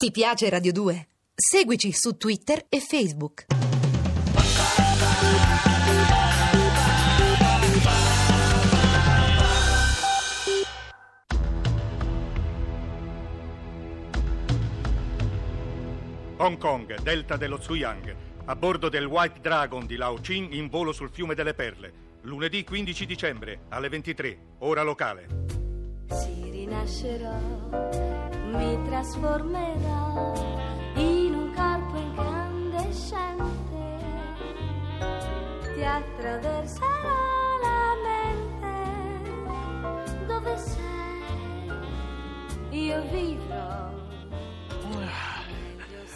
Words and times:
Ti 0.00 0.12
piace 0.12 0.48
Radio 0.48 0.72
2? 0.72 1.08
Seguici 1.34 1.92
su 1.92 2.16
Twitter 2.16 2.64
e 2.70 2.80
Facebook. 2.80 3.44
Hong 16.38 16.56
Kong, 16.56 17.02
delta 17.02 17.36
dello 17.36 17.60
Zuyang, 17.60 18.16
a 18.46 18.56
bordo 18.56 18.88
del 18.88 19.04
White 19.04 19.40
Dragon 19.40 19.84
di 19.84 19.96
Lao 19.96 20.18
Chin 20.22 20.48
in 20.52 20.70
volo 20.70 20.92
sul 20.92 21.10
fiume 21.10 21.34
delle 21.34 21.52
Perle, 21.52 21.92
lunedì 22.22 22.64
15 22.64 23.04
dicembre 23.04 23.64
alle 23.68 23.90
23, 23.90 24.38
ora 24.60 24.82
locale. 24.82 25.59
Si 26.10 26.50
rinascerò, 26.50 27.38
mi 28.50 28.82
trasformerò 28.88 30.32
in 30.96 31.34
un 31.34 31.52
corpo 31.54 31.96
incandescente, 31.96 33.98
ti 35.72 35.84
attraverserò 35.84 36.88
la 37.62 37.94
mente, 38.02 38.66
dove 40.26 40.56
sei? 40.56 41.70
Io 42.70 43.02
vivrò. 43.10 43.88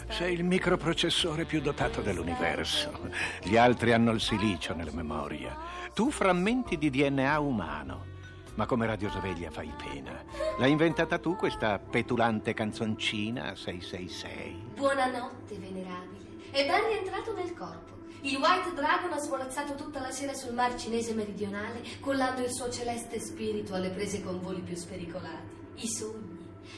Sei 0.09 0.33
il 0.33 0.43
microprocessore 0.43 1.45
più 1.45 1.61
dotato 1.61 2.01
dell'universo. 2.01 2.91
Gli 3.43 3.57
altri 3.57 3.91
hanno 3.91 4.11
il 4.11 4.21
silicio 4.21 4.73
nella 4.73 4.93
memoria. 4.93 5.57
Tu 5.93 6.09
frammenti 6.09 6.77
di 6.77 6.89
DNA 6.89 7.37
umano. 7.39 8.13
Ma 8.55 8.65
come 8.65 8.85
radiosveglia 8.85 9.51
fai 9.51 9.71
pena. 9.75 10.23
L'hai 10.57 10.71
inventata 10.71 11.19
tu 11.19 11.35
questa 11.35 11.77
petulante 11.77 12.53
canzoncina 12.53 13.53
666? 13.55 14.71
Buonanotte, 14.75 15.57
venerabile. 15.57 16.49
È 16.51 16.65
ben 16.65 16.87
rientrato 16.87 17.33
nel 17.33 17.53
corpo. 17.53 17.93
Il 18.21 18.37
White 18.37 18.73
Dragon 18.73 19.11
ha 19.11 19.19
svolazzato 19.19 19.75
tutta 19.75 19.99
la 19.99 20.09
sera 20.09 20.33
sul 20.33 20.53
mar 20.53 20.73
cinese 20.75 21.13
meridionale, 21.13 21.81
collando 21.99 22.41
il 22.41 22.51
suo 22.51 22.71
celeste 22.71 23.19
spirito 23.19 23.75
alle 23.75 23.89
prese 23.89 24.23
con 24.23 24.39
voli 24.39 24.61
più 24.61 24.75
spericolati. 24.75 25.53
I 25.75 25.87
sogni. 25.87 26.34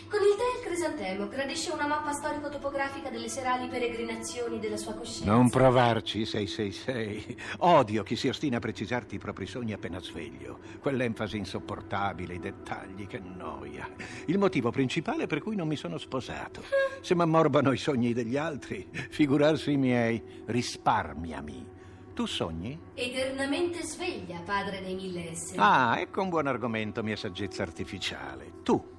Con 0.10 0.20
il 0.22 0.36
tè 0.36 0.60
il 0.60 0.66
crisantemo 0.66 1.28
gradisce 1.28 1.72
una 1.72 1.88
mappa 1.88 2.12
storico-topografica 2.12 3.10
delle 3.10 3.30
serali 3.30 3.68
peregrinazioni 3.68 4.60
della 4.60 4.78
sua 4.78 4.94
coscienza. 4.94 5.32
Non 5.32 5.50
provarci 5.50 6.26
666. 6.26 7.38
Odio 7.60 8.04
chi 8.04 8.16
si 8.16 8.28
ostina 8.28 8.58
a 8.58 8.60
precisarti 8.60 9.16
i 9.16 9.20
propri 9.20 9.46
sogni 9.46 9.74
appena 9.74 10.00
sveglio. 10.00 10.60
Quell'enfasi 10.80 11.38
insopportabile, 11.38 12.36
i 12.36 12.40
dettagli, 12.40 13.08
che 13.08 13.20
noia. 13.20 13.90
Il 14.26 14.38
motivo 14.38 14.72
principale 14.72 15.28
per 15.28 15.42
cui 15.42 15.56
non 15.56 15.68
mi 15.68 15.76
sono 15.76 15.98
sposato. 15.98 16.64
Se 17.02 17.16
mi 17.16 17.22
ammorbano 17.22 17.72
i 17.72 17.78
sogni 17.78 18.14
degli 18.14 18.38
altri, 18.38 18.88
figurarsi 18.92 19.72
i 19.72 19.78
miei, 19.78 20.22
risparmiami. 20.46 21.76
Tu 22.14 22.26
sogni? 22.26 22.80
Eternamente 22.96 23.84
sveglia, 23.84 24.40
padre 24.44 24.82
dei 24.82 24.96
mille 24.96 25.30
esseri. 25.30 25.60
Ah, 25.60 26.00
ecco 26.00 26.24
un 26.24 26.30
buon 26.30 26.48
argomento, 26.48 27.04
mia 27.04 27.16
saggezza 27.16 27.62
artificiale. 27.62 28.54
Tu, 28.64 28.97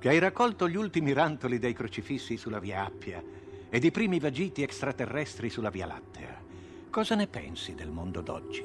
che 0.00 0.08
hai 0.08 0.18
raccolto 0.18 0.66
gli 0.66 0.76
ultimi 0.76 1.12
rantoli 1.12 1.58
dei 1.58 1.74
crocifissi 1.74 2.38
sulla 2.38 2.58
Via 2.58 2.86
Appia 2.86 3.22
ed 3.68 3.84
i 3.84 3.90
primi 3.90 4.18
vagiti 4.18 4.62
extraterrestri 4.62 5.50
sulla 5.50 5.68
Via 5.68 5.86
Lattea, 5.86 6.40
cosa 6.88 7.14
ne 7.14 7.26
pensi 7.26 7.74
del 7.74 7.90
mondo 7.90 8.22
d'oggi? 8.22 8.64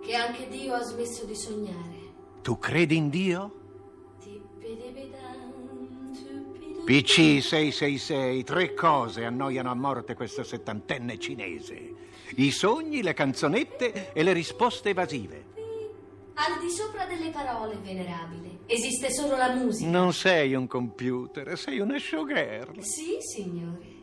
Che 0.00 0.14
anche 0.14 0.48
Dio 0.48 0.74
ha 0.74 0.82
smesso 0.82 1.24
di 1.24 1.34
sognare. 1.34 2.14
Tu 2.40 2.56
credi 2.58 2.96
in 2.96 3.10
Dio? 3.10 3.64
PC 6.84 7.42
666, 7.42 8.44
tre 8.44 8.72
cose 8.72 9.24
annoiano 9.24 9.72
a 9.72 9.74
morte 9.74 10.14
questo 10.14 10.44
settantenne 10.44 11.18
cinese. 11.18 11.94
I 12.36 12.52
sogni, 12.52 13.02
le 13.02 13.12
canzonette 13.12 14.12
e 14.12 14.22
le 14.22 14.32
risposte 14.32 14.90
evasive. 14.90 15.54
Al 16.34 16.60
di 16.60 16.70
sopra 16.70 17.04
delle 17.06 17.30
parole, 17.30 17.76
venerabile, 17.82 18.55
esiste 18.66 19.10
solo 19.10 19.36
la 19.36 19.54
musica. 19.54 19.88
Non 19.88 20.12
sei 20.12 20.54
un 20.54 20.66
computer, 20.66 21.56
sei 21.58 21.78
una 21.78 21.98
showgirl. 21.98 22.82
Sì, 22.82 23.16
signore. 23.20 23.94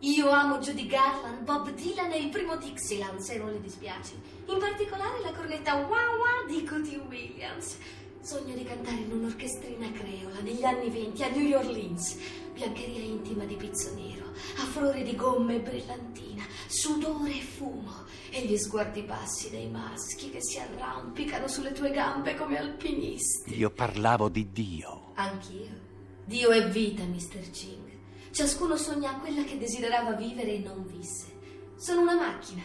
Io 0.00 0.28
amo 0.28 0.58
Judy 0.58 0.86
Garland, 0.86 1.44
Bob 1.44 1.72
Dylan 1.72 2.12
e 2.12 2.18
il 2.18 2.28
primo 2.28 2.56
Dixieland, 2.56 3.20
se 3.20 3.38
non 3.38 3.50
le 3.50 3.60
dispiace. 3.60 4.12
In 4.46 4.58
particolare 4.58 5.20
la 5.22 5.32
cornetta 5.32 5.76
Wow 5.76 5.86
Wow 5.86 6.46
di 6.46 6.64
Cootie 6.64 6.98
Williams. 7.08 7.78
Sogno 8.20 8.54
di 8.54 8.64
cantare 8.64 8.96
in 8.96 9.12
un'orchestrina 9.12 9.90
creola 9.92 10.40
negli 10.40 10.64
anni 10.64 10.90
venti 10.90 11.22
a 11.22 11.30
New 11.30 11.56
Orleans. 11.56 12.18
Biancheria 12.54 13.00
intima 13.00 13.44
di 13.44 13.56
pizzo 13.56 13.92
nero, 13.96 14.26
afflore 14.58 15.02
di 15.02 15.16
gomme 15.16 15.56
e 15.56 15.60
brillantina, 15.60 16.44
sudore 16.68 17.32
e 17.32 17.40
fumo 17.40 18.04
e 18.30 18.46
gli 18.46 18.56
sguardi 18.56 19.02
bassi 19.02 19.50
dei 19.50 19.68
maschi 19.68 20.30
che 20.30 20.40
si 20.40 20.60
arrampicano 20.60 21.48
sulle 21.48 21.72
tue 21.72 21.90
gambe 21.90 22.36
come 22.36 22.56
alpinisti. 22.56 23.58
Io 23.58 23.70
parlavo 23.70 24.28
di 24.28 24.52
Dio. 24.52 25.14
Anch'io. 25.14 25.82
Dio 26.24 26.50
è 26.50 26.68
vita, 26.68 27.02
Mr. 27.02 27.50
Ching. 27.50 27.90
Ciascuno 28.30 28.76
sogna 28.76 29.18
quella 29.18 29.42
che 29.42 29.58
desiderava 29.58 30.12
vivere 30.12 30.54
e 30.54 30.58
non 30.60 30.86
visse. 30.86 31.26
Sono 31.74 32.02
una 32.02 32.14
macchina, 32.14 32.62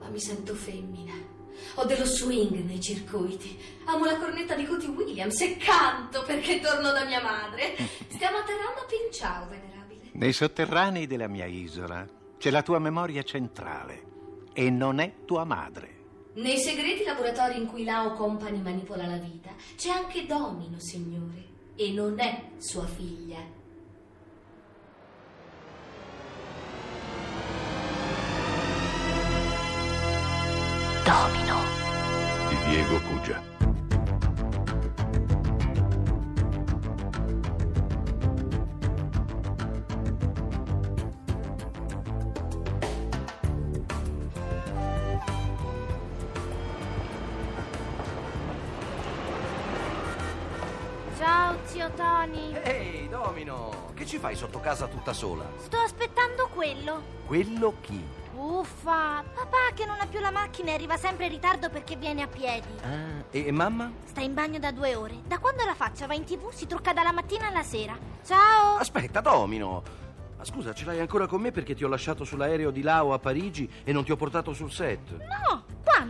ma 0.00 0.08
mi 0.08 0.18
sento 0.18 0.52
femmina. 0.56 1.14
Ho 1.74 1.84
dello 1.84 2.04
swing 2.04 2.64
nei 2.64 2.80
circuiti. 2.80 3.58
Amo 3.84 4.04
la 4.04 4.16
cornetta 4.16 4.54
di 4.54 4.66
Cootie 4.66 4.88
Williams 4.88 5.40
e 5.40 5.56
canto 5.56 6.22
perché 6.24 6.60
torno 6.60 6.92
da 6.92 7.04
mia 7.04 7.22
madre. 7.22 7.76
Stiamo 8.08 8.38
atterrando 8.38 8.80
a 8.80 8.86
Pinciao, 8.88 9.48
venerabile. 9.48 10.10
Nei 10.12 10.32
sotterranei 10.32 11.06
della 11.06 11.28
mia 11.28 11.46
isola 11.46 12.06
c'è 12.38 12.50
la 12.50 12.62
tua 12.62 12.78
memoria 12.78 13.22
centrale 13.22 14.02
e 14.52 14.70
non 14.70 14.98
è 14.98 15.24
tua 15.24 15.44
madre. 15.44 15.96
Nei 16.34 16.58
segreti 16.58 17.04
laboratori 17.04 17.58
in 17.58 17.66
cui 17.66 17.84
Lao 17.84 18.12
Company 18.12 18.60
manipola 18.60 19.06
la 19.06 19.16
vita 19.16 19.50
c'è 19.76 19.90
anche 19.90 20.24
Domino, 20.26 20.78
signore, 20.78 21.44
e 21.74 21.90
non 21.90 22.18
è 22.20 22.50
sua 22.58 22.86
figlia. 22.86 23.38
Domino. 31.04 31.47
Di 32.68 32.74
Diego 32.74 33.00
Cugia. 33.00 33.42
Ciao 51.16 51.56
zio 51.64 51.90
Tony. 51.92 52.52
Ehi, 52.62 53.08
Domino, 53.08 53.90
che 53.94 54.04
ci 54.04 54.18
fai 54.18 54.36
sotto 54.36 54.60
casa 54.60 54.86
tutta 54.86 55.12
sola? 55.12 55.44
Sto 55.56 55.78
aspettando 55.78 56.48
quello. 56.48 57.02
Quello 57.26 57.74
chi? 57.80 58.06
Uffa, 58.34 59.24
papà 59.34 59.57
che 59.78 59.86
non 59.86 60.00
ha 60.00 60.06
più 60.06 60.18
la 60.18 60.32
macchina 60.32 60.70
e 60.70 60.74
arriva 60.74 60.96
sempre 60.96 61.26
in 61.26 61.30
ritardo 61.30 61.70
perché 61.70 61.94
viene 61.94 62.22
a 62.22 62.26
piedi. 62.26 62.66
Ah, 62.82 63.22
e, 63.30 63.46
e 63.46 63.52
mamma? 63.52 63.92
Sta 64.06 64.20
in 64.20 64.34
bagno 64.34 64.58
da 64.58 64.72
due 64.72 64.96
ore. 64.96 65.20
Da 65.24 65.38
quando 65.38 65.64
la 65.64 65.76
faccia 65.76 66.08
va 66.08 66.14
in 66.14 66.24
tv 66.24 66.50
si 66.50 66.66
trucca 66.66 66.92
dalla 66.92 67.12
mattina 67.12 67.46
alla 67.46 67.62
sera. 67.62 67.96
Ciao. 68.24 68.76
Aspetta, 68.78 69.20
Domino. 69.20 69.84
Ma 70.36 70.44
scusa, 70.44 70.74
ce 70.74 70.84
l'hai 70.84 70.98
ancora 70.98 71.28
con 71.28 71.40
me 71.40 71.52
perché 71.52 71.76
ti 71.76 71.84
ho 71.84 71.88
lasciato 71.88 72.24
sull'aereo 72.24 72.72
di 72.72 72.82
Lao 72.82 73.12
a 73.12 73.20
Parigi 73.20 73.70
e 73.84 73.92
non 73.92 74.04
ti 74.04 74.10
ho 74.10 74.16
portato 74.16 74.52
sul 74.52 74.72
set? 74.72 75.12
No, 75.12 75.64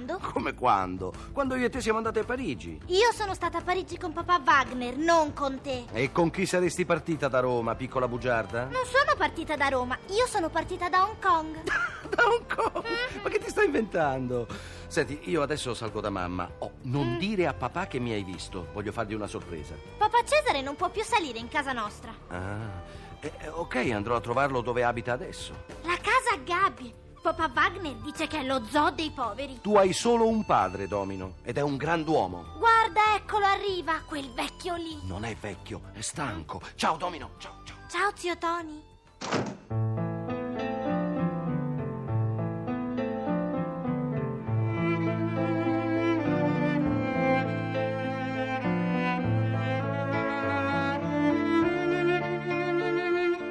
quando? 0.08 0.18
Come 0.32 0.54
quando? 0.54 1.12
Quando 1.32 1.54
io 1.56 1.66
e 1.66 1.68
te 1.68 1.82
siamo 1.82 1.98
andati 1.98 2.18
a 2.20 2.24
Parigi. 2.24 2.80
Io 2.86 3.12
sono 3.12 3.34
stata 3.34 3.58
a 3.58 3.60
Parigi 3.60 3.98
con 3.98 4.12
papà 4.12 4.40
Wagner, 4.42 4.96
non 4.96 5.34
con 5.34 5.60
te. 5.60 5.84
E 5.92 6.10
con 6.10 6.30
chi 6.30 6.46
saresti 6.46 6.86
partita 6.86 7.28
da 7.28 7.40
Roma, 7.40 7.74
piccola 7.74 8.08
bugiarda? 8.08 8.64
Non 8.64 8.84
sono 8.86 9.14
partita 9.16 9.56
da 9.56 9.68
Roma, 9.68 9.98
io 10.08 10.26
sono 10.26 10.48
partita 10.48 10.88
da 10.88 11.04
Hong 11.04 11.18
Kong. 11.20 11.62
Da 12.08 12.24
Hong 12.24 12.46
Kong? 12.46 12.84
Ma 13.22 13.28
che 13.28 13.38
ti 13.38 13.50
stai 13.50 13.66
inventando? 13.66 14.46
Senti, 14.86 15.20
io 15.24 15.42
adesso 15.42 15.74
salgo 15.74 16.00
da 16.00 16.08
mamma. 16.08 16.50
Oh, 16.60 16.72
non 16.82 17.18
dire 17.18 17.46
a 17.46 17.52
papà 17.52 17.86
che 17.86 17.98
mi 17.98 18.12
hai 18.12 18.22
visto. 18.22 18.68
Voglio 18.72 18.92
fargli 18.92 19.12
una 19.12 19.26
sorpresa. 19.26 19.74
Papà 19.98 20.22
Cesare 20.24 20.62
non 20.62 20.74
può 20.74 20.88
più 20.88 21.02
salire 21.04 21.38
in 21.38 21.48
casa 21.48 21.72
nostra. 21.72 22.14
Ah, 22.28 22.82
eh, 23.20 23.32
eh, 23.40 23.48
ok, 23.48 23.90
andrò 23.92 24.16
a 24.16 24.20
trovarlo 24.20 24.62
dove 24.62 24.84
abita 24.84 25.12
adesso. 25.12 25.52
La 25.82 25.98
casa 26.00 26.34
a 26.34 26.38
gabbie. 26.38 27.06
Papà 27.34 27.50
Wagner 27.54 27.94
dice 27.96 28.26
che 28.26 28.40
è 28.40 28.44
lo 28.44 28.62
zoo 28.70 28.90
dei 28.90 29.10
poveri. 29.10 29.60
Tu 29.62 29.76
hai 29.76 29.92
solo 29.92 30.26
un 30.26 30.44
padre, 30.44 30.86
Domino, 30.86 31.36
ed 31.42 31.56
è 31.56 31.62
un 31.62 31.76
grand'uomo. 31.76 32.44
Guarda, 32.58 33.14
eccolo 33.16 33.46
arriva, 33.46 34.00
quel 34.04 34.30
vecchio 34.32 34.76
lì. 34.76 34.98
Non 35.04 35.24
è 35.24 35.34
vecchio, 35.34 35.82
è 35.92 36.00
stanco. 36.00 36.60
Ciao, 36.74 36.96
Domino. 36.96 37.30
Ciao, 37.38 37.62
ciao. 37.64 37.76
Ciao 37.88 38.12
zio 38.14 38.36
Tony. 38.36 38.82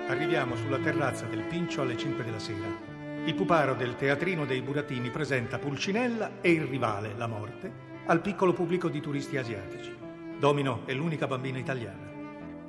Arriviamo 0.10 0.56
su 0.56 0.68
sulla 0.68 0.80
terrazza 0.80 1.26
del 1.28 1.44
Pincio 1.44 1.82
alle 1.82 1.96
5 1.96 2.26
della 2.26 2.40
sera. 2.40 2.97
Il 3.28 3.36
puparo 3.36 3.74
del 3.74 3.98
teatrino 3.98 4.46
dei 4.46 4.62
Burattini 4.62 5.10
presenta 5.10 5.60
Pulcinella 5.60 6.40
e 6.40 6.50
il 6.52 6.64
rivale, 6.64 7.14
la 7.18 7.28
morte, 7.28 7.70
al 8.06 8.22
piccolo 8.22 8.54
pubblico 8.54 8.88
di 8.88 9.02
turisti 9.02 9.36
asiatici. 9.36 9.94
Domino 10.40 10.84
è 10.86 10.94
l'unica 10.94 11.28
bambina 11.28 11.58
italiana. 11.58 12.10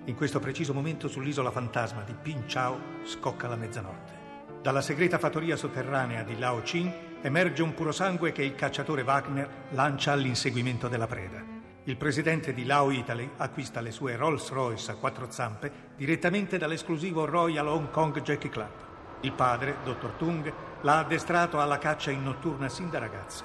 In 0.07 0.17
questo 0.17 0.41
preciso 0.41 0.75
momento 0.75 1.07
sull'isola 1.07 1.53
fantasma 1.53 2.03
di 2.03 2.13
Pin 2.21 2.47
Chao 2.47 2.77
scocca 3.05 3.47
la 3.47 3.55
mezzanotte. 3.55 4.13
Dalla 4.61 4.81
segreta 4.81 5.21
fattoria 5.21 5.55
sotterranea 5.55 6.25
di 6.25 6.37
Lao 6.37 6.61
Chin 6.63 6.93
emerge 7.23 7.63
un 7.63 7.73
purosangue 7.73 8.33
che 8.33 8.43
il 8.43 8.57
cacciatore 8.57 9.03
Wagner 9.03 9.49
lancia 9.71 10.11
all'inseguimento 10.11 10.89
della 10.89 11.07
preda. 11.07 11.41
Il 11.85 11.97
presidente 11.97 12.53
di 12.53 12.65
Lao 12.65 12.91
Italy 12.91 13.31
acquista 13.37 13.81
le 13.81 13.93
sue 13.93 14.17
Rolls 14.17 14.51
Royce 14.51 14.91
a 14.91 14.97
quattro 14.97 15.31
zampe 15.31 15.71
direttamente 15.95 16.59
dall'esclusivo 16.59 17.27
Royal 17.27 17.69
Hong 17.69 17.91
Kong 17.91 18.21
Jockey 18.23 18.51
Club. 18.51 18.88
Il 19.21 19.33
padre, 19.33 19.79
dottor 19.83 20.13
Tung, 20.13 20.53
l'ha 20.83 20.99
addestrato 20.99 21.61
alla 21.61 21.79
caccia 21.79 22.13
in 22.13 22.23
notturna 22.23 22.69
sin 22.69 22.89
da 22.89 23.01
ragazzo. 23.01 23.43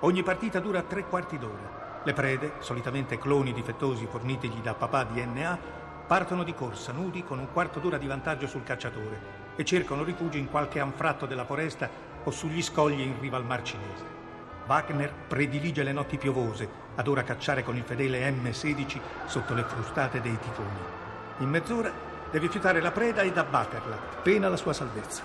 Ogni 0.00 0.22
partita 0.22 0.60
dura 0.60 0.82
tre 0.82 1.06
quarti 1.06 1.38
d'ora. 1.38 2.00
Le 2.04 2.12
prede, 2.12 2.52
solitamente 2.60 3.18
cloni 3.18 3.52
difettosi 3.52 4.06
fornitigli 4.06 4.60
da 4.60 4.74
papà 4.74 5.02
DNA, 5.02 5.58
partono 6.06 6.44
di 6.44 6.54
corsa 6.54 6.92
nudi 6.92 7.24
con 7.24 7.40
un 7.40 7.48
quarto 7.52 7.80
d'ora 7.80 7.98
di 7.98 8.06
vantaggio 8.06 8.46
sul 8.46 8.62
cacciatore 8.62 9.46
e 9.56 9.64
cercano 9.64 10.04
rifugio 10.04 10.38
in 10.38 10.48
qualche 10.48 10.78
anfratto 10.78 11.26
della 11.26 11.44
foresta 11.44 11.90
o 12.22 12.30
sugli 12.30 12.62
scogli 12.62 13.00
in 13.00 13.18
riva 13.18 13.36
al 13.36 13.44
Mar 13.44 13.62
Cinese. 13.62 14.16
Wagner 14.66 15.12
predilige 15.26 15.82
le 15.82 15.92
notti 15.92 16.16
piovose, 16.16 16.68
adora 16.94 17.24
cacciare 17.24 17.64
con 17.64 17.76
il 17.76 17.82
fedele 17.82 18.30
M16 18.30 19.00
sotto 19.26 19.54
le 19.54 19.64
frustate 19.64 20.20
dei 20.20 20.38
tifoni. 20.38 20.78
In 21.38 21.48
mezz'ora 21.48 22.07
deve 22.30 22.48
fiutare 22.48 22.80
la 22.80 22.90
preda 22.90 23.22
ed 23.22 23.36
abbatterla, 23.36 23.96
pena 24.22 24.48
la 24.48 24.56
sua 24.56 24.72
salvezza. 24.72 25.22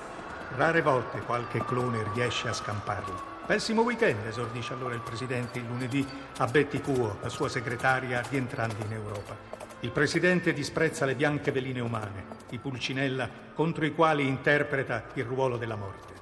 Rare 0.55 0.81
volte 0.81 1.19
qualche 1.21 1.63
clone 1.65 2.03
riesce 2.13 2.47
a 2.47 2.53
scamparla. 2.53 3.31
Pessimo 3.45 3.81
weekend, 3.81 4.25
esordisce 4.25 4.73
allora 4.73 4.93
il 4.93 5.01
presidente 5.01 5.59
il 5.59 5.65
lunedì 5.65 6.07
a 6.37 6.47
Betty 6.47 6.79
Kuo, 6.79 7.17
la 7.21 7.29
sua 7.29 7.49
segretaria, 7.49 8.23
rientrando 8.29 8.75
in 8.85 8.93
Europa. 8.93 9.35
Il 9.81 9.91
presidente 9.91 10.53
disprezza 10.53 11.05
le 11.05 11.15
bianche 11.15 11.51
veline 11.51 11.81
umane, 11.81 12.25
i 12.51 12.57
pulcinella, 12.57 13.29
contro 13.53 13.83
i 13.83 13.93
quali 13.93 14.25
interpreta 14.25 15.03
il 15.15 15.25
ruolo 15.25 15.57
della 15.57 15.75
morte. 15.75 16.13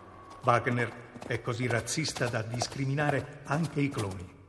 Wagner 0.44 0.92
è 1.28 1.42
così 1.42 1.68
razzista 1.68 2.26
da 2.26 2.42
discriminare 2.42 3.42
anche 3.44 3.82
i 3.82 3.90
cloni. 3.90 4.41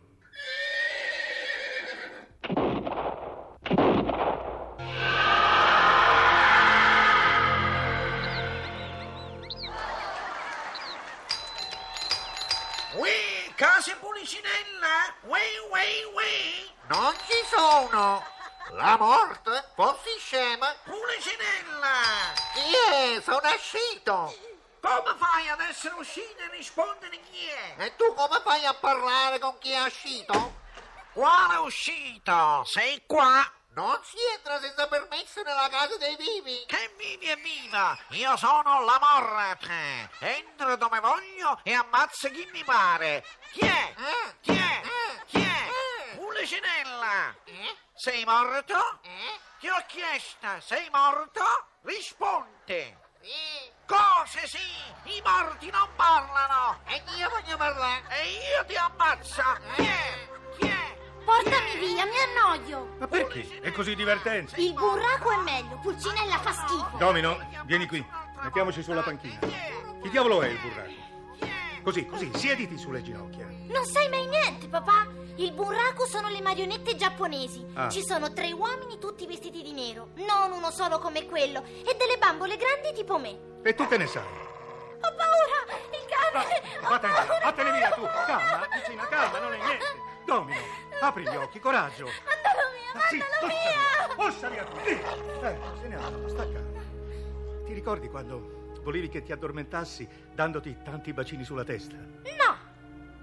Ui, 12.95 13.55
case 13.55 13.97
Pulcinella? 13.97 15.15
Ui, 15.23 15.41
ui, 15.71 16.05
ui. 16.15 16.71
Non 16.89 17.15
ci 17.27 17.43
sono. 17.49 18.23
La 18.73 18.99
morte? 18.99 19.65
Fossi 19.75 20.11
scema? 20.19 20.75
Pulcinella! 20.85 22.35
Chi 22.53 22.75
è? 22.93 23.21
Sono 23.23 23.49
uscito. 23.49 24.35
Come 24.81 25.15
fai 25.17 25.49
ad 25.49 25.61
essere 25.61 25.95
uscito 25.95 26.43
e 26.43 26.51
rispondere 26.51 27.19
chi 27.31 27.47
è? 27.47 27.83
E 27.85 27.97
tu 27.97 28.13
come 28.13 28.41
fai 28.45 28.67
a 28.67 28.75
parlare 28.75 29.39
con 29.39 29.57
chi 29.59 29.71
è 29.71 29.85
uscito? 29.85 30.61
Quale 31.15 31.57
uscito? 31.57 32.63
Sei 32.67 33.03
qua? 33.07 33.43
Non 33.75 33.99
si 34.05 34.19
entra 34.35 34.61
senza 34.61 34.87
permesso 34.87 35.41
nella 35.43 35.67
casa 35.71 35.97
dei 35.97 36.15
vivi. 36.17 36.63
Che 36.67 36.95
vivi 36.99 37.31
e 37.31 37.37
viva! 37.37 37.97
Io 38.11 38.37
sono 38.37 38.85
la 38.85 38.99
morte! 39.01 40.11
Entro 40.19 40.77
dove 40.77 41.01
voglio 41.01 41.59
e 41.63 41.73
ammazzo 41.73 42.29
chi 42.29 42.47
mi 42.53 42.63
pare! 42.65 43.25
Chi 43.53 43.61
è? 43.61 43.95
Eh? 43.97 44.37
Chi 44.43 44.53
è? 44.53 44.83
Eh? 44.85 45.25
Chi 45.25 45.41
è? 45.41 46.13
Eh? 46.13 46.17
Pulcinella! 46.17 47.35
Eh? 47.45 47.77
Sei 47.95 48.23
morto? 48.27 49.01
Eh? 49.05 49.41
Ti 49.59 49.69
ho 49.69 49.85
chiesto, 49.87 50.49
sei 50.61 50.91
morto? 50.91 51.43
Rispondi! 51.81 52.95
Sì. 53.23 53.71
Cose 53.87 54.49
sì! 54.49 55.15
I 55.15 55.23
morti 55.25 55.71
non 55.71 55.89
parlano! 55.97 56.83
E 56.89 57.03
io 57.17 57.29
voglio 57.31 57.57
parlare. 57.57 58.03
E 58.11 58.33
io 58.33 58.67
ti 58.67 58.77
ammazzo! 58.77 59.41
È? 59.41 59.75
Chi 59.77 59.87
è? 59.87 60.32
Portami 61.33 61.77
via, 61.79 62.05
mi 62.05 62.17
annoio. 62.19 62.95
Ma 62.99 63.09
perché? 63.09 63.61
È 63.63 63.73
così 63.73 63.95
divertente. 63.95 64.61
Il 64.61 64.75
burraco 64.75 65.31
è 65.31 65.39
meglio, 65.39 65.79
Pulcinella 65.81 66.39
fa 66.39 66.53
schifo. 66.53 66.99
Domino, 66.99 67.39
vieni 67.65 67.87
qui. 67.87 68.05
Mettiamoci 68.43 68.83
sulla 68.83 69.01
panchina. 69.01 69.39
Chi 70.03 70.11
diavolo 70.11 70.43
è 70.43 70.49
il 70.49 70.59
burraco? 70.59 71.01
Così, 71.83 72.05
così, 72.05 72.31
siediti 72.35 72.77
sulle 72.77 73.03
ginocchia. 73.03 73.47
Non 73.47 73.85
sai 73.87 74.11
mai 74.11 74.27
niente, 74.27 74.69
papà. 74.69 75.07
Il 75.37 75.53
burraco 75.53 76.07
sono 76.07 76.29
le 76.29 76.43
marionette 76.43 76.97
giapponesi. 76.97 77.65
Ah. 77.75 77.89
Ci 77.89 78.05
sono 78.05 78.35
tre 78.35 78.53
uomini 78.53 78.99
tutti 78.99 79.27
vestiti 79.27 79.63
di 79.63 79.73
nero, 79.73 80.09
non 80.17 80.53
uno 80.53 80.71
solo 80.71 80.99
come 80.99 81.27
quello, 81.27 81.65
e 81.65 81.97
delle 81.97 82.19
bambole 82.19 82.59
grandi 82.59 82.93
tipo 82.93 83.19
me. 83.19 83.61
E 83.63 83.75
tu 83.75 83.89
te 83.89 83.97
ne 83.97 84.07
sai. 84.07 84.23
Ho 84.23 85.15
paura! 85.17 85.81
Il 85.91 86.07
cane! 86.07 86.63
Vattene, 86.83 87.41
vattene 87.43 87.73
via 87.73 87.91
tu. 87.93 88.03
Calma, 88.03 88.69
vicina, 88.75 89.07
calma, 89.09 89.39
non 89.39 89.55
è 89.55 89.57
niente. 89.57 90.11
Domino, 90.25 90.61
apri 91.07 91.23
gli 91.25 91.35
occhi, 91.37 91.59
coraggio. 91.61 92.05
Mandalo 92.07 92.69
via, 92.73 93.01
Ah, 93.03 93.09
sì, 93.09 93.19
mandalo 93.19 94.15
possa 94.15 94.49
via! 94.49 94.65
via. 94.65 94.83
Via. 94.85 95.51
Ecco, 95.51 95.77
se 95.81 95.89
ne 95.89 95.97
andiamo, 95.97 96.29
sta 96.29 96.43
calma. 96.45 96.81
Ti 97.67 97.73
ricordi 97.73 98.09
quando 98.09 98.75
volevi 98.83 99.09
che 99.09 99.23
ti 99.23 99.33
addormentassi 99.33 100.09
dandoti 100.35 100.77
tanti 100.85 101.13
bacini 101.13 101.45
sulla 101.45 101.65
testa? 101.65 101.97
No! 101.97 102.71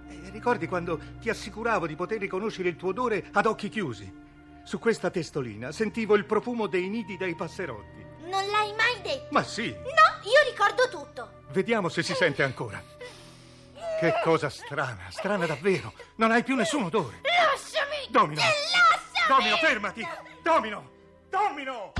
E 0.10 0.30
ricordi 0.32 0.68
quando 0.68 1.00
ti 1.20 1.30
assicuravo 1.30 1.88
di 1.88 1.96
poter 1.96 2.20
riconoscere 2.20 2.70
il 2.70 2.76
tuo 2.76 2.90
odore 2.90 3.30
ad 3.32 3.46
occhi 3.46 3.70
chiusi? 3.70 4.28
Su 4.64 4.78
questa 4.80 5.10
testolina 5.10 5.72
sentivo 5.72 6.16
il 6.16 6.26
profumo 6.26 6.68
dei 6.68 6.88
nidi 6.90 7.18
dei 7.18 7.36
passerotti. 7.36 8.06
Non 8.22 8.46
l'hai 8.48 8.74
mai 8.76 9.02
detto! 9.02 9.28
Ma 9.32 9.44
sì, 9.44 9.70
No, 9.72 10.30
io 10.30 10.50
ricordo 10.52 10.88
tutto! 10.90 11.32
vediamo 11.52 11.90
se 11.90 12.04
si 12.04 12.14
sente 12.14 12.44
ancora. 12.44 12.82
Che 14.00 14.14
cosa 14.24 14.50
strana, 14.50 15.08
strana 15.10 15.46
davvero. 15.46 15.92
Non 16.16 16.32
hai 16.32 16.44
più 16.44 16.56
nessun 16.56 16.84
odore. 16.84 17.20
Domino! 18.10 18.42
Domino, 19.28 19.56
fermati! 19.58 20.08
Domino! 20.42 20.90
Domino! 21.30 21.94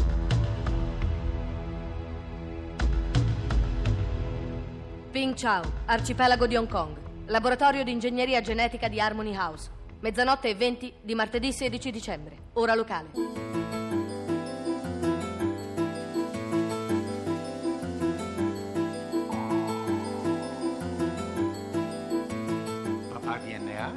Ping 5.12 5.36
Chao, 5.36 5.62
arcipelago 5.86 6.48
di 6.48 6.56
Hong 6.56 6.68
Kong. 6.68 6.98
Laboratorio 7.28 7.84
di 7.84 7.92
ingegneria 7.92 8.42
genetica 8.42 8.88
di 8.88 9.00
Harmony 9.00 9.36
House. 9.36 9.70
Mezzanotte 10.00 10.50
e 10.50 10.56
20 10.56 10.94
di 11.02 11.14
martedì 11.14 11.54
16 11.54 11.92
dicembre. 11.92 12.38
Ora 12.54 12.74
locale. 12.74 13.79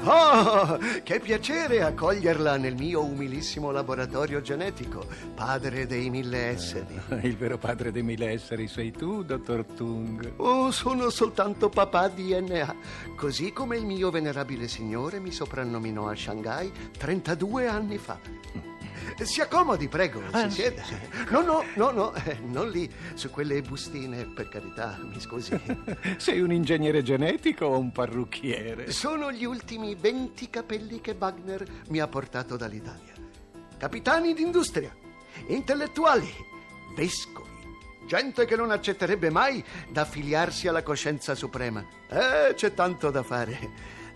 Oh, 0.05 0.79
che 1.05 1.21
piacere 1.21 1.83
accoglierla 1.83 2.57
nel 2.57 2.75
mio 2.75 3.05
umilissimo 3.05 3.71
laboratorio 3.71 4.41
genetico, 4.41 5.07
padre 5.35 5.87
dei 5.87 6.11
mille 6.11 6.47
esseri. 6.47 7.01
Il 7.23 7.37
vero 7.37 7.57
padre 7.57 7.93
dei 7.93 8.03
mille 8.03 8.31
esseri 8.31 8.67
sei 8.67 8.91
tu, 8.91 9.23
dottor 9.23 9.65
Tung. 9.65 10.33
Oh, 10.39 10.73
sono 10.73 11.09
soltanto 11.09 11.69
papà 11.69 12.09
DNA, 12.09 12.75
così 13.15 13.53
come 13.53 13.77
il 13.77 13.87
mio 13.87 14.11
venerabile 14.11 14.67
signore 14.67 15.21
mi 15.21 15.31
soprannominò 15.31 16.09
a 16.09 16.17
Shanghai 16.17 16.73
32 16.99 17.67
anni 17.69 17.99
fa. 17.99 18.72
Si 19.23 19.41
accomodi, 19.41 19.89
prego, 19.89 20.23
Ah, 20.31 20.49
si 20.49 20.61
sieda. 20.63 20.83
No, 21.31 21.43
no, 21.43 21.65
no, 21.77 21.91
no, 21.91 22.15
eh, 22.15 22.39
non 22.45 22.71
lì, 22.71 22.91
su 23.15 23.31
quelle 23.31 23.61
bustine, 23.63 24.25
per 24.27 24.49
carità, 24.49 24.99
mi 25.03 25.21
scusi. 25.21 25.59
Sei 26.17 26.41
un 26.41 26.53
ingegnere 26.53 27.03
genetico 27.03 27.67
o 27.67 27.79
un 27.79 27.93
parrucchiere? 27.93 28.91
Sono 28.91 29.31
gli 29.31 29.45
ultimi 29.45 29.95
20 29.95 30.51
capelli 30.51 31.01
che 31.01 31.17
Wagner 31.19 31.65
mi 31.89 32.01
ha 32.01 32.09
portato 32.09 32.57
dall'Italia. 32.57 33.13
Capitani 33.79 34.35
d'industria, 34.35 34.95
intellettuali, 35.49 36.31
vescovi, 36.97 37.51
gente 38.07 38.45
che 38.45 38.57
non 38.57 38.71
accetterebbe 38.71 39.31
mai 39.31 39.63
d'affiliarsi 39.91 40.69
alla 40.69 40.83
coscienza 40.83 41.35
suprema. 41.35 41.85
Eh, 42.09 42.55
c'è 42.55 42.75
tanto 42.75 43.11
da 43.11 43.23
fare. 43.23 43.59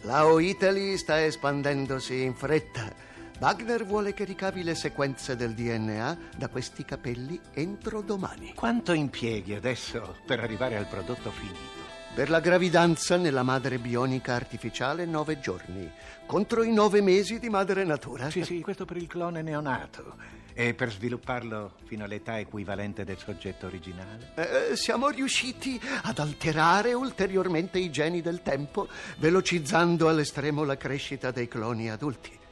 La 0.02 0.22
Italy 0.40 0.96
sta 0.98 1.24
espandendosi 1.24 2.22
in 2.22 2.34
fretta. 2.34 3.14
Wagner 3.38 3.84
vuole 3.84 4.14
che 4.14 4.24
ricavi 4.24 4.62
le 4.62 4.74
sequenze 4.74 5.36
del 5.36 5.52
DNA 5.52 6.18
da 6.38 6.48
questi 6.48 6.86
capelli 6.86 7.38
entro 7.52 8.00
domani. 8.00 8.54
Quanto 8.54 8.92
impieghi 8.94 9.52
adesso 9.52 10.16
per 10.24 10.40
arrivare 10.40 10.76
al 10.76 10.86
prodotto 10.86 11.30
finito? 11.30 11.84
Per 12.14 12.30
la 12.30 12.40
gravidanza 12.40 13.18
nella 13.18 13.42
madre 13.42 13.78
bionica 13.78 14.32
artificiale 14.32 15.04
nove 15.04 15.38
giorni, 15.38 15.90
contro 16.24 16.62
i 16.62 16.72
nove 16.72 17.02
mesi 17.02 17.38
di 17.38 17.50
madre 17.50 17.84
natura. 17.84 18.30
Sì, 18.30 18.42
sì, 18.42 18.62
questo 18.62 18.86
per 18.86 18.96
il 18.96 19.06
clone 19.06 19.42
neonato. 19.42 20.16
E 20.54 20.72
per 20.72 20.90
svilupparlo 20.90 21.74
fino 21.84 22.04
all'età 22.04 22.38
equivalente 22.38 23.04
del 23.04 23.18
soggetto 23.18 23.66
originale? 23.66 24.32
Eh, 24.34 24.76
siamo 24.76 25.08
riusciti 25.10 25.78
ad 26.04 26.18
alterare 26.18 26.94
ulteriormente 26.94 27.78
i 27.78 27.90
geni 27.90 28.22
del 28.22 28.40
tempo, 28.40 28.88
velocizzando 29.18 30.08
all'estremo 30.08 30.64
la 30.64 30.78
crescita 30.78 31.30
dei 31.30 31.48
cloni 31.48 31.90
adulti. 31.90 32.44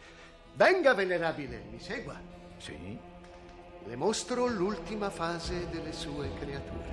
Venga, 0.57 0.95
venerabile, 0.95 1.65
mi 1.71 1.81
segua. 1.81 2.15
Sì. 2.59 2.97
Le 3.87 3.97
mostro 3.97 4.47
l'ultima 4.47 5.11
fase 5.11 5.69
delle 5.69 5.93
sue 5.93 6.31
creature. 6.39 6.93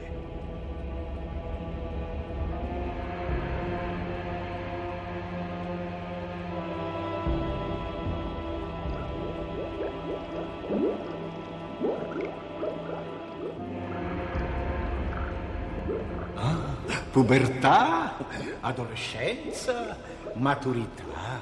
Pubertà, 17.12 18.18
adolescenza, 18.62 19.98
maturità. 20.34 21.42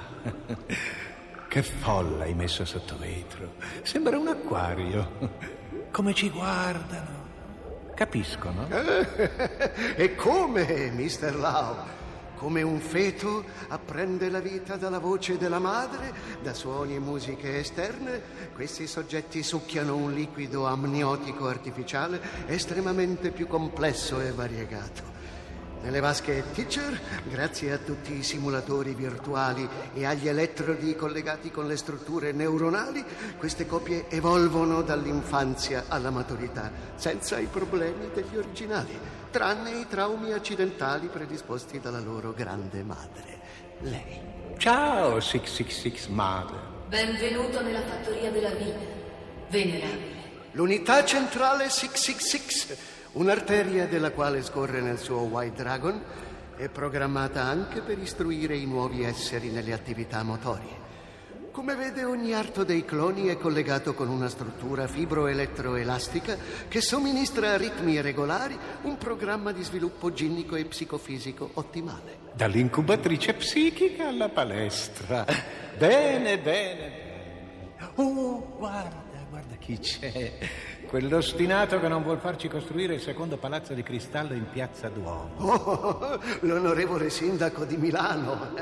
Che 1.50 1.64
folla 1.64 2.26
hai 2.26 2.36
messo 2.36 2.64
sotto 2.64 2.96
vetro. 2.96 3.56
Sembra 3.82 4.20
un 4.20 4.28
acquario. 4.28 5.32
Come 5.90 6.14
ci 6.14 6.30
guardano. 6.30 7.26
Capiscono? 7.96 8.68
e 9.98 10.14
come, 10.14 10.92
Mr. 10.92 11.36
Lau? 11.36 11.76
Come 12.36 12.62
un 12.62 12.80
feto 12.80 13.44
apprende 13.70 14.30
la 14.30 14.40
vita 14.40 14.76
dalla 14.76 15.00
voce 15.00 15.40
della 15.40 15.58
madre, 15.58 16.14
da 16.44 16.54
suoni 16.54 16.94
e 16.94 17.00
musiche 17.00 17.58
esterne, 17.58 18.22
questi 18.54 18.86
soggetti 18.86 19.42
succhiano 19.42 19.96
un 19.96 20.14
liquido 20.14 20.68
amniotico 20.68 21.48
artificiale 21.48 22.22
estremamente 22.46 23.32
più 23.32 23.48
complesso 23.48 24.22
e 24.22 24.32
variegato. 24.32 25.19
Nelle 25.82 26.02
vasche 26.02 26.44
Teacher, 26.54 27.00
grazie 27.30 27.72
a 27.72 27.78
tutti 27.78 28.14
i 28.14 28.24
simulatori 28.24 28.94
virtuali 28.94 29.68
e 29.94 30.06
agli 30.06 30.28
elettrodi 30.28 30.94
collegati 30.94 31.52
con 31.52 31.68
le 31.68 31.78
strutture 31.78 32.34
neuronali, 32.34 33.04
queste 33.38 33.66
copie 33.66 34.10
evolvono 34.10 34.82
dall'infanzia 34.82 35.86
alla 35.88 36.10
maturità, 36.10 36.70
senza 36.96 37.40
i 37.40 37.46
problemi 37.46 38.10
degli 38.14 38.36
originali, 38.36 39.00
tranne 39.32 39.80
i 39.80 39.88
traumi 39.88 40.34
accidentali 40.34 41.08
predisposti 41.08 41.80
dalla 41.80 42.02
loro 42.02 42.34
grande 42.34 42.84
madre, 42.84 43.40
lei. 43.80 44.20
Ciao, 44.58 45.22
666 45.22 46.14
Mother. 46.14 46.60
Benvenuto 46.90 47.62
nella 47.62 47.84
fattoria 47.84 48.30
della 48.30 48.52
vita, 48.52 48.80
venerabile. 49.48 50.18
L'unità 50.52 51.06
centrale 51.06 51.70
666 51.70 52.98
Un'arteria 53.12 53.88
della 53.88 54.12
quale 54.12 54.44
scorre 54.44 54.82
nel 54.82 55.00
suo 55.00 55.22
White 55.22 55.64
Dragon 55.64 56.00
è 56.56 56.70
programmata 56.70 57.42
anche 57.42 57.82
per 57.82 57.98
istruire 57.98 58.56
i 58.56 58.68
nuovi 58.68 59.04
esseri 59.04 59.50
nelle 59.50 59.74
attività 59.74 60.22
motorie. 60.22 60.88
Come 61.52 61.74
vede, 61.76 62.04
ogni 62.04 62.34
arto 62.34 62.64
dei 62.64 62.86
cloni 62.86 63.26
è 63.26 63.38
collegato 63.38 63.96
con 63.96 64.10
una 64.10 64.30
struttura 64.30 64.88
fibroelettroelastica 64.88 66.38
che 66.68 66.82
somministra 66.82 67.54
a 67.54 67.58
ritmi 67.58 68.00
regolari 68.00 68.58
un 68.84 68.98
programma 68.98 69.52
di 69.52 69.64
sviluppo 69.64 70.14
ginnico 70.14 70.56
e 70.56 70.66
psicofisico 70.66 71.50
ottimale. 71.56 72.20
Dall'incubatrice 72.34 73.34
psichica 73.34 74.10
alla 74.10 74.30
palestra. 74.30 75.26
Bene, 75.76 76.38
bene. 76.38 77.08
Oh, 77.96 78.56
guarda, 78.56 79.26
guarda 79.30 79.56
chi 79.56 79.80
c'è. 79.80 80.38
Quell'ostinato 80.90 81.80
che 81.80 81.88
non 81.88 82.02
vuol 82.02 82.18
farci 82.18 82.48
costruire 82.48 82.96
il 82.96 83.00
secondo 83.00 83.38
palazzo 83.38 83.76
di 83.76 83.84
cristallo 83.84 84.34
in 84.34 84.50
piazza 84.50 84.90
Duomo. 84.90 85.30
Oh, 85.38 86.20
l'onorevole 86.40 87.12
sindaco 87.12 87.64
di 87.64 87.78
Milano. 87.78 88.56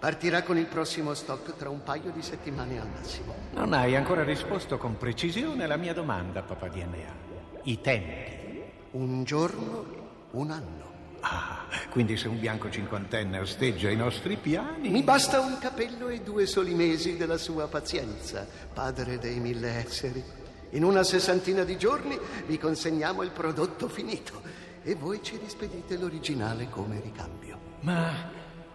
Partirà 0.00 0.42
con 0.42 0.58
il 0.58 0.66
prossimo 0.66 1.14
stock 1.14 1.54
tra 1.54 1.70
un 1.70 1.84
paio 1.84 2.10
di 2.10 2.22
settimane 2.22 2.80
al 2.80 2.88
massimo. 2.88 3.36
Non 3.52 3.72
hai 3.72 3.94
ancora 3.94 4.24
risposto 4.24 4.78
con 4.78 4.96
precisione 4.96 5.62
alla 5.62 5.76
mia 5.76 5.94
domanda, 5.94 6.42
papà 6.42 6.66
DNA. 6.66 7.14
I 7.62 7.80
tempi. 7.80 8.62
Un 8.90 9.22
giorno, 9.22 9.84
un 10.32 10.50
anno. 10.50 10.90
Ah, 11.20 11.66
quindi 11.90 12.16
se 12.16 12.26
un 12.26 12.40
bianco 12.40 12.68
cinquantenne 12.68 13.38
osteggia 13.38 13.90
i 13.90 13.96
nostri 13.96 14.34
piani... 14.34 14.88
Mi 14.88 15.04
basta 15.04 15.38
un 15.38 15.56
capello 15.60 16.08
e 16.08 16.20
due 16.20 16.46
soli 16.46 16.74
mesi 16.74 17.16
della 17.16 17.38
sua 17.38 17.68
pazienza, 17.68 18.44
padre 18.74 19.18
dei 19.18 19.38
mille 19.38 19.68
esseri. 19.68 20.40
In 20.74 20.84
una 20.84 21.02
sessantina 21.02 21.64
di 21.64 21.76
giorni 21.76 22.18
vi 22.46 22.58
consegniamo 22.58 23.22
il 23.22 23.30
prodotto 23.30 23.88
finito 23.88 24.40
e 24.82 24.94
voi 24.94 25.22
ci 25.22 25.36
rispedite 25.36 25.98
l'originale 25.98 26.70
come 26.70 26.98
ricambio. 26.98 27.58
Ma 27.80 28.30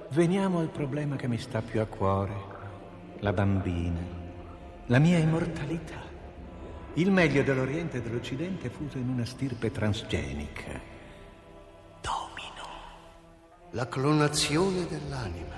veniamo 0.10 0.60
al 0.60 0.70
problema 0.70 1.16
che 1.16 1.28
mi 1.28 1.40
sta 1.40 1.62
più 1.64 1.82
a 1.82 1.86
cuore. 1.86 2.56
La 3.20 3.34
bambina. 3.34 4.00
La 4.86 5.00
mia 5.00 5.18
immortalità. 5.18 6.06
Il 6.94 7.12
meglio 7.12 7.42
dell'Oriente 7.42 7.98
e 7.98 8.02
dell'Occidente 8.02 8.70
fuso 8.70 9.00
in 9.00 9.10
una 9.10 9.26
stirpe 9.26 9.72
transgenica. 9.72 10.80
Domino. 12.00 12.68
La 13.72 13.88
clonazione 13.88 14.86
dell'anima. 14.86 15.56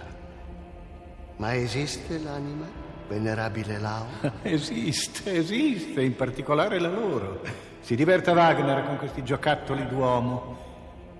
Ma 1.36 1.54
esiste 1.54 2.18
l'anima? 2.18 2.89
Venerabile 3.10 3.80
Lao? 3.80 4.06
Esiste, 4.44 5.34
esiste, 5.34 6.04
in 6.04 6.16
particolare 6.16 6.80
la 6.80 6.90
loro. 6.90 7.42
Si 7.80 7.96
diverta 7.96 8.34
Wagner 8.34 8.86
con 8.86 8.98
questi 8.98 9.24
giocattoli 9.24 9.88
d'uomo. 9.88 10.58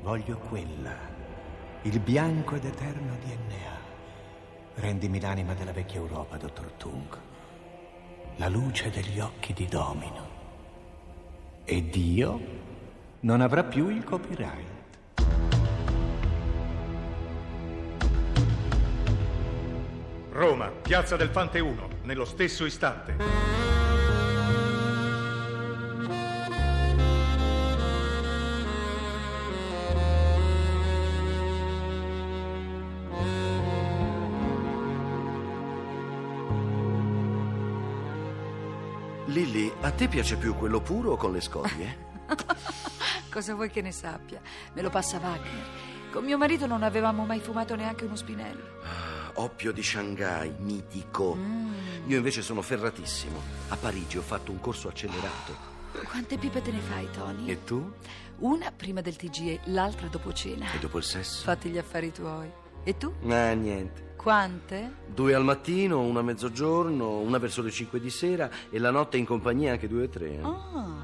Voglio 0.04 0.38
quella, 0.38 0.96
il 1.82 2.00
bianco 2.00 2.56
ed 2.56 2.66
eterno 2.66 3.18
DNA. 3.24 3.78
Rendimi 4.76 5.20
l'anima 5.20 5.56
della 5.56 5.72
vecchia 5.72 6.00
Europa, 6.00 6.38
dottor 6.38 6.72
Tung. 6.78 7.18
La 8.36 8.50
luce 8.50 8.92
degli 8.92 9.20
occhi 9.20 9.54
di 9.54 9.66
Domino. 9.66 10.28
E 11.66 11.90
Dio 11.90 12.40
non 13.22 13.42
avrà 13.42 13.64
più 13.64 13.90
il 13.90 14.04
copyright. 14.04 14.79
Roma, 20.40 20.68
piazza 20.68 21.18
del 21.18 21.28
Fante 21.32 21.60
1, 21.60 21.88
nello 22.04 22.24
stesso 22.24 22.64
istante. 22.64 23.14
Lilly, 39.26 39.74
a 39.82 39.92
te 39.92 40.08
piace 40.08 40.38
più 40.38 40.56
quello 40.56 40.80
puro 40.80 41.12
o 41.12 41.18
con 41.18 41.34
le 41.34 41.42
scorie? 41.42 41.98
Cosa 43.30 43.56
vuoi 43.56 43.70
che 43.70 43.82
ne 43.82 43.92
sappia? 43.92 44.40
Me 44.72 44.82
lo 44.82 44.90
passa 44.90 45.18
Wagner. 45.18 45.66
Con 46.14 46.24
mio 46.24 46.38
marito 46.38 46.66
non 46.66 46.84
avevamo 46.84 47.26
mai 47.26 47.42
fumato 47.42 47.76
neanche 47.76 48.06
uno 48.06 48.16
spinello. 48.16 49.09
Oppio 49.40 49.72
di 49.72 49.82
Shanghai, 49.82 50.54
mitico. 50.60 51.34
Mm. 51.34 51.72
Io 52.08 52.18
invece 52.18 52.42
sono 52.42 52.62
ferratissimo. 52.62 53.42
A 53.70 53.78
Parigi 53.78 54.18
ho 54.18 54.22
fatto 54.22 54.52
un 54.52 54.60
corso 54.60 54.90
accelerato. 54.90 55.56
Quante 56.04 56.38
pipe 56.38 56.62
te 56.62 56.72
ne 56.72 56.80
fai, 56.80 57.10
Tony? 57.12 57.50
E 57.50 57.64
tu? 57.64 57.90
Una 58.40 58.70
prima 58.74 59.00
del 59.00 59.16
TGE, 59.16 59.62
l'altra 59.66 60.08
dopo 60.08 60.34
cena. 60.34 60.70
E 60.74 60.80
dopo 60.80 60.98
il 60.98 61.06
sesso? 61.06 61.44
Fatti 61.44 61.70
gli 61.70 61.78
affari 61.78 62.12
tuoi. 62.12 62.52
E 62.84 62.98
tu? 62.98 63.14
Ah, 63.30 63.54
niente. 63.54 64.16
Quante? 64.18 64.96
Due 65.08 65.34
al 65.34 65.46
mattino, 65.46 66.02
una 66.02 66.20
a 66.20 66.24
mezzogiorno, 66.24 67.20
una 67.20 67.38
verso 67.38 67.62
le 67.62 67.72
cinque 67.72 68.02
di 68.02 68.10
sera 68.10 68.50
e 68.70 68.78
la 68.78 68.92
notte 68.92 69.16
in 69.16 69.26
compagnia 69.26 69.72
anche 69.72 69.88
due 69.88 70.04
o 70.04 70.10
tre. 70.10 70.38
Ah. 70.42 71.02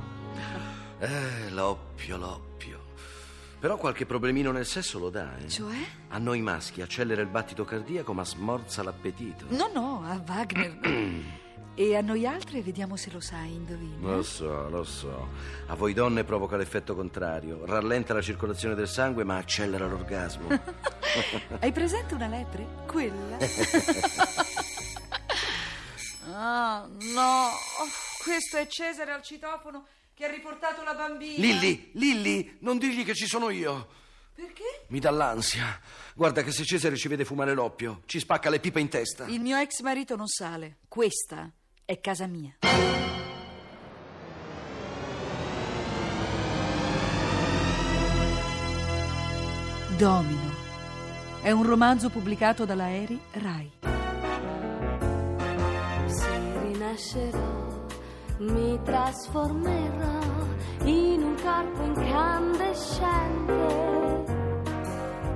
Eh, 1.00 1.50
l'oppio, 1.52 2.18
l'oppio. 2.18 2.85
Però 3.66 3.78
qualche 3.78 4.06
problemino 4.06 4.52
nel 4.52 4.68
sesso 4.68 5.00
lo 5.00 5.10
dà, 5.10 5.38
eh? 5.40 5.50
Cioè? 5.50 5.76
A 6.10 6.20
noi 6.20 6.40
maschi 6.40 6.84
accelera 6.84 7.24
il 7.24 7.28
battito 7.28 7.66
cardiaco 7.66 8.14
ma 8.14 8.24
smorza 8.24 8.84
l'appetito. 8.84 9.48
No, 9.48 9.72
no, 9.74 10.04
a 10.06 10.22
Wagner. 10.24 10.78
e 11.74 11.96
a 11.96 12.02
noi 12.02 12.28
altre 12.28 12.62
vediamo 12.62 12.96
se 12.96 13.10
lo 13.10 13.20
sai, 13.20 13.56
indovina. 13.56 14.08
Lo 14.08 14.22
so, 14.22 14.70
lo 14.70 14.84
so. 14.84 15.30
A 15.66 15.74
voi 15.74 15.94
donne 15.94 16.24
provoca 16.24 16.58
l'effetto 16.58 16.94
contrario. 16.94 17.66
Rallenta 17.66 18.14
la 18.14 18.22
circolazione 18.22 18.76
del 18.76 18.88
sangue 18.88 19.24
ma 19.24 19.38
accelera 19.38 19.88
l'orgasmo. 19.88 20.48
Hai 21.58 21.72
presente 21.72 22.14
una 22.14 22.28
lepre? 22.28 22.68
Quella? 22.86 23.38
ah, 26.34 26.88
no. 26.88 27.50
Questo 28.24 28.58
è 28.58 28.68
Cesare 28.68 29.12
al 29.12 29.24
citofono 29.24 29.88
che 30.16 30.26
ha 30.26 30.32
riportato 30.32 30.82
la 30.84 30.94
bambina. 30.94 31.36
Lilli, 31.38 31.90
Lilli, 31.94 32.58
non 32.62 32.78
digli 32.78 33.04
che 33.04 33.14
ci 33.14 33.28
sono 33.28 33.50
io. 33.50 33.88
Perché? 34.34 34.86
Mi 34.88 35.00
dà 35.00 35.12
l'ansia. 35.12 35.80
Guarda 36.16 36.42
che 36.42 36.52
se 36.52 36.64
Cesare 36.64 36.96
ci 36.96 37.10
vede 37.10 37.26
fumare 37.26 37.54
l'oppio, 37.54 38.02
ci 38.06 38.20
spacca 38.20 38.50
le 38.50 38.60
pipe 38.60 38.80
in 38.80 38.88
testa. 38.88 39.26
Il 39.26 39.42
mio 39.42 39.58
ex 39.58 39.82
marito 39.82 40.16
non 40.16 40.28
sale. 40.28 40.78
Questa 40.88 41.52
è 41.84 42.00
casa 42.00 42.28
mia. 42.28 42.58
Domino. 49.98 50.64
È 51.42 51.52
un 51.52 51.64
romanzo 51.64 52.10
pubblicato 52.10 52.66
dalla 52.66 52.90
Eri 52.90 53.20
Rai. 53.34 53.72
Se 56.08 56.62
rinascerò, 56.62 57.65
mi 58.38 58.80
trasformerò 58.84 60.20
in 60.84 61.24
un 61.24 61.36
corpo 61.42 61.82
incandescente. 61.84 64.24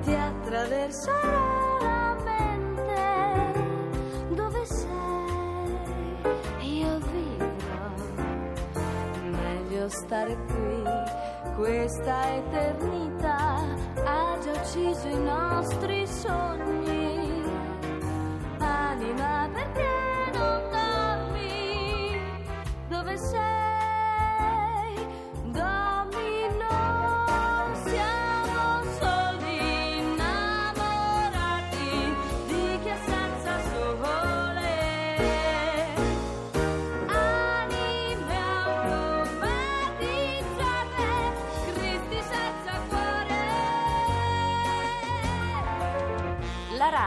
Ti 0.02 0.14
attraverserò 0.14 1.78
la 1.80 2.18
mente. 2.26 3.54
Dove 4.36 4.66
sei? 4.66 5.78
Io 6.80 7.00
vivrò. 7.00 7.90
Meglio 9.30 9.88
stare 9.90 10.38
qui, 10.46 10.84
questa 11.56 12.36
eternità 12.36 13.64
ha 14.04 14.38
già 14.42 14.52
ucciso 14.52 15.08
i 15.08 15.20
nostri 15.20 16.06
sogni. 16.06 17.44
Anima, 18.58 19.50
perché 19.54 19.99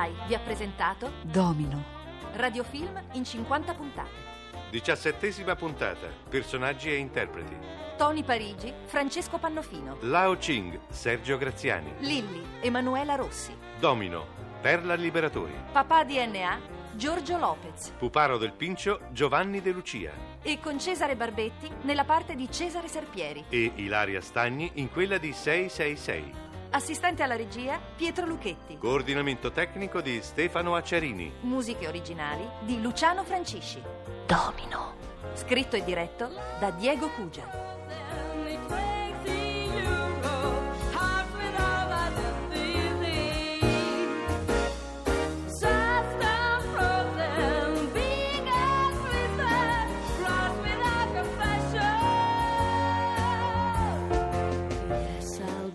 RAI 0.03 0.15
vi 0.27 0.35
ha 0.35 0.41
presentato 0.41 1.13
Domino. 1.23 2.01
Radiofilm 2.35 3.01
in 3.13 3.25
50 3.25 3.75
puntate. 3.75 4.31
Diciassettesima 4.71 5.55
puntata. 5.55 6.09
Personaggi 6.29 6.91
e 6.91 6.97
interpreti. 6.97 7.57
Tony 7.97 8.25
Parigi, 8.25 8.73
Francesco 8.87 9.39
Pannofino. 9.39 9.99
Lao 10.01 10.37
Ching, 10.39 10.81
Sergio 10.89 11.37
Graziani. 11.37 11.93
Lilli, 11.99 12.43
Emanuela 12.61 13.15
Rossi. 13.15 13.55
Domino, 13.79 14.27
Perla 14.61 14.95
Liberatori. 14.95 15.55
Papà 15.71 16.05
DNA, 16.05 16.59
Giorgio 16.95 17.37
Lopez. 17.37 17.93
Puparo 17.99 18.39
del 18.39 18.53
Pincio, 18.53 19.01
Giovanni 19.11 19.61
De 19.61 19.71
Lucia. 19.71 20.13
E 20.43 20.59
con 20.59 20.81
Cesare 20.81 21.15
Barbetti 21.15 21.71
nella 21.83 22.05
parte 22.05 22.35
di 22.35 22.51
Cesare 22.51 22.89
Serpieri. 22.89 23.45
E 23.49 23.73
Ilaria 23.77 24.21
Stagni 24.21 24.71
in 24.75 24.91
quella 24.91 25.19
di 25.19 25.33
666. 25.33 26.51
Assistente 26.75 27.23
alla 27.23 27.37
regia, 27.37 27.79
Pietro 27.97 28.25
Lucchetti. 28.25 28.79
Coordinamento 28.79 29.53
tecnico 29.53 30.01
di 30.01 30.23
Stefano 30.23 30.75
Acciarini. 30.75 31.31
Musiche 31.43 31.87
originali 31.87 32.49
di 32.61 32.81
Luciano 32.81 33.25
Francisci. 33.25 33.83
Domino. 34.25 34.95
Scritto 35.35 35.77
e 35.77 35.85
diretto 35.85 36.31
da 36.59 36.71
Diego 36.71 37.11
Cugia. 37.11 37.61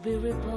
Be 0.04 0.16
reborn 0.16 0.57